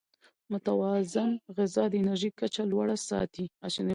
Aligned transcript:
متوازن 0.51 1.31
غذا 1.57 1.83
د 1.89 1.93
انرژۍ 2.01 2.31
کچه 2.39 2.63
لوړه 2.71 2.97
ساتي. 3.09 3.45